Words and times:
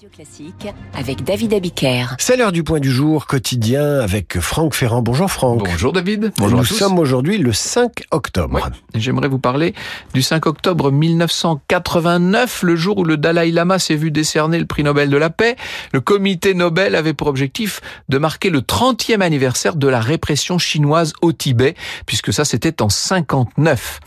Radio 0.00 0.16
Classique 0.16 0.68
avec 0.94 1.24
David 1.24 1.52
Abiker. 1.52 2.06
C'est 2.16 2.38
l'heure 2.38 2.52
du 2.52 2.64
point 2.64 2.80
du 2.80 2.90
jour 2.90 3.26
quotidien 3.26 4.00
avec 4.00 4.40
Franck 4.40 4.74
Ferrand. 4.74 5.02
Bonjour 5.02 5.30
Franck. 5.30 5.64
Bonjour 5.64 5.92
David. 5.92 6.32
Bonjour 6.38 6.56
Nous 6.56 6.64
à 6.64 6.68
tous. 6.68 6.74
sommes 6.74 6.98
aujourd'hui 6.98 7.36
le 7.36 7.52
5 7.52 8.04
octobre. 8.10 8.54
Ouais. 8.54 8.62
J'aimerais 8.94 9.28
vous 9.28 9.38
parler 9.38 9.74
du 10.14 10.22
5 10.22 10.46
octobre 10.46 10.90
1989, 10.90 12.62
le 12.62 12.76
jour 12.76 12.96
où 12.96 13.04
le 13.04 13.18
Dalai 13.18 13.50
Lama 13.50 13.78
s'est 13.78 13.94
vu 13.94 14.10
décerner 14.10 14.58
le 14.58 14.64
prix 14.64 14.84
Nobel 14.84 15.10
de 15.10 15.18
la 15.18 15.28
paix. 15.28 15.56
Le 15.92 16.00
comité 16.00 16.54
Nobel 16.54 16.94
avait 16.94 17.12
pour 17.12 17.26
objectif 17.26 17.82
de 18.08 18.16
marquer 18.16 18.48
le 18.48 18.60
30e 18.60 19.20
anniversaire 19.20 19.76
de 19.76 19.86
la 19.86 20.00
répression 20.00 20.56
chinoise 20.56 21.12
au 21.20 21.32
Tibet, 21.32 21.74
puisque 22.06 22.32
ça 22.32 22.46
c'était 22.46 22.80
en 22.80 22.88
59. 22.88 24.00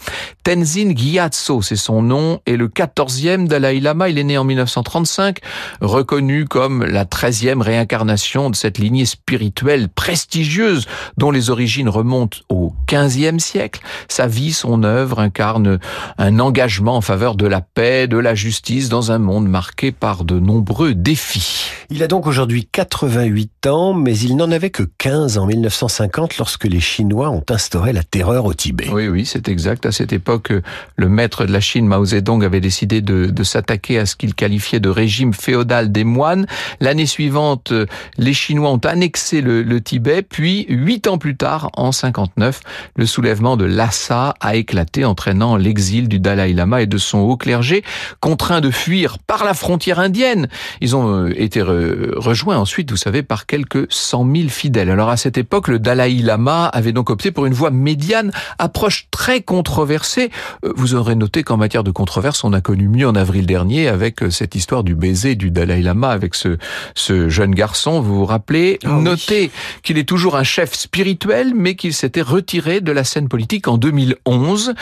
Tenzin 0.44 0.96
Gyatso, 0.96 1.62
c'est 1.62 1.76
son 1.76 2.02
nom, 2.02 2.42
et 2.48 2.58
le 2.58 2.68
14e 2.68 3.48
Dalai 3.48 3.80
Lama, 3.80 4.10
il 4.10 4.18
est 4.18 4.24
né 4.24 4.40
en 4.40 4.44
1935, 4.44 5.40
reconnu 5.84 6.46
comme 6.46 6.84
la 6.84 7.06
13e 7.06 7.62
réincarnation 7.62 8.50
de 8.50 8.56
cette 8.56 8.78
lignée 8.78 9.06
spirituelle 9.06 9.90
prestigieuse 9.90 10.86
dont 11.18 11.32
les 11.32 11.50
origines 11.50 11.90
remontent 11.90 12.40
au 12.50 12.74
15e 12.88 13.40
siècle. 13.40 13.82
Sa 14.08 14.28
vie, 14.28 14.54
son 14.54 14.84
œuvre 14.84 15.20
incarne 15.20 15.80
un 16.18 16.40
engagement 16.40 16.96
en 16.96 17.02
faveur 17.02 17.36
de 17.36 17.46
la 17.46 17.62
paix, 17.62 18.08
de 18.08 18.18
la 18.18 18.34
justice 18.34 18.90
dans 18.90 19.12
un 19.12 19.20
monde 19.20 19.48
marqué 19.48 19.92
par 19.92 20.24
de 20.24 20.40
nombreux 20.40 20.94
défis. 20.94 21.66
Il 21.90 22.02
a 22.02 22.08
donc 22.08 22.28
aujourd'hui 22.28 22.68
88 22.72 23.68
ans, 23.68 23.94
mais 23.94 24.18
il 24.18 24.36
n'en 24.36 24.52
avait 24.52 24.70
que 24.70 24.84
15 24.98 25.38
en 25.38 25.46
1950 25.46 26.38
lorsque 26.38 26.66
les 26.66 26.80
Chinois 26.80 27.30
ont 27.30 27.44
instauré 27.50 27.94
la 27.94 28.04
terreur 28.04 28.46
au 28.46 28.54
Tibet. 28.54 28.88
Oui, 28.92 29.08
oui, 29.08 29.26
c'est 29.26 29.50
exact. 29.50 29.86
À 29.86 29.92
cette 29.92 30.14
époque, 30.14 30.54
le 30.96 31.10
maître 31.10 31.46
de 31.46 31.52
la 31.52 31.60
Chine, 31.60 31.88
Mao 31.88 32.06
Zedong, 32.06 32.44
avait 32.44 32.62
décidé 32.62 33.02
de, 33.02 33.26
de 33.26 33.44
s'attaquer 33.44 34.00
à 34.00 34.06
ce 34.06 34.16
qu'il 34.16 34.34
qualifiait 34.34 34.80
de 34.80 34.90
régime 34.90 35.34
féodal 35.34 35.73
des 35.82 36.04
moines. 36.04 36.46
L'année 36.80 37.06
suivante, 37.06 37.74
les 38.18 38.34
Chinois 38.34 38.70
ont 38.70 38.78
annexé 38.78 39.42
le, 39.42 39.82
Tibet, 39.82 40.22
puis 40.22 40.66
huit 40.70 41.08
ans 41.08 41.18
plus 41.18 41.36
tard, 41.36 41.70
en 41.76 41.92
59, 41.92 42.62
le 42.96 43.06
soulèvement 43.06 43.58
de 43.58 43.66
Lhasa 43.66 44.36
a 44.40 44.56
éclaté, 44.56 45.04
entraînant 45.04 45.58
l'exil 45.58 46.08
du 46.08 46.20
Dalai 46.20 46.54
Lama 46.54 46.82
et 46.82 46.86
de 46.86 46.98
son 46.98 47.20
haut 47.20 47.38
clergé, 47.38 47.84
contraints 48.20 48.62
de 48.62 48.70
fuir 48.70 49.18
par 49.20 49.44
la 49.44 49.54
frontière 49.54 50.00
indienne. 50.00 50.48
Ils 50.80 50.96
ont 50.96 51.28
été 51.28 51.62
re, 51.62 52.14
rejoints 52.16 52.58
ensuite, 52.58 52.92
vous 52.92 52.98
savez, 52.98 53.24
par 53.24 53.46
quelques 53.46 53.92
cent 53.92 54.24
mille 54.24 54.50
fidèles. 54.50 54.90
Alors 54.90 55.10
à 55.10 55.18
cette 55.18 55.38
époque, 55.38 55.68
le 55.68 55.80
Dalai 55.80 56.14
Lama 56.22 56.68
avait 56.68 56.92
donc 56.92 57.10
opté 57.10 57.32
pour 57.32 57.46
une 57.46 57.54
voie 57.54 57.72
médiane, 57.72 58.32
approche 58.60 59.08
très 59.12 59.42
controversée. 59.42 60.30
Vous 60.76 60.96
aurez 60.96 61.16
noté 61.16 61.44
qu'en 61.44 61.58
matière 61.58 61.84
de 61.84 61.92
controverse, 61.92 62.44
on 62.44 62.54
a 62.54 62.62
connu 62.62 62.88
mieux 62.88 63.08
en 63.08 63.16
avril 63.16 63.46
dernier 63.46 63.88
avec 63.88 64.22
cette 64.30 64.56
histoire 64.56 64.84
du 64.84 64.96
baiser 64.96 65.36
du 65.36 65.52
Dalai 65.52 65.63
Lama 65.66 66.10
avec 66.10 66.36
ce, 66.36 66.58
ce 66.96 67.30
jeune 67.30 67.54
garçon. 67.56 68.02
Vous 68.02 68.16
vous 68.16 68.26
rappelez 68.26 68.80
oh 68.86 68.90
Notez 68.90 69.44
oui. 69.44 69.52
qu'il 69.84 69.98
est 69.98 70.08
toujours 70.08 70.36
un 70.36 70.44
chef 70.44 70.74
spirituel, 70.74 71.54
mais 71.56 71.76
qu'il 71.76 71.94
s'était 71.94 72.22
retiré 72.22 72.82
de 72.82 72.92
la 72.92 73.04
scène 73.04 73.28
politique 73.28 73.68
en 73.68 73.78
2011. 73.78 74.74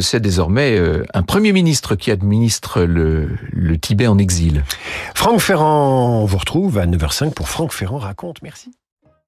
C'est 0.00 0.20
désormais 0.20 0.80
un 1.14 1.22
premier 1.22 1.52
ministre 1.52 1.94
qui 1.94 2.10
administre 2.10 2.82
le, 2.82 3.28
le 3.52 3.78
Tibet 3.78 4.06
en 4.06 4.18
exil. 4.18 4.64
Franck 5.14 5.40
Ferrand, 5.40 6.20
on 6.22 6.24
vous 6.24 6.38
retrouve 6.38 6.78
à 6.78 6.86
9h05 6.86 7.32
pour 7.32 7.48
Franck 7.48 7.72
Ferrand 7.72 7.98
raconte. 7.98 8.42
Merci. 8.42 8.70